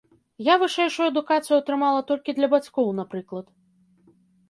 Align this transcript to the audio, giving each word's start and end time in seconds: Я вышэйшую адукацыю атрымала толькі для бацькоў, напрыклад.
Я 0.45 0.55
вышэйшую 0.63 1.05
адукацыю 1.11 1.55
атрымала 1.59 2.01
толькі 2.09 2.37
для 2.41 2.51
бацькоў, 2.57 2.87
напрыклад. 3.05 3.53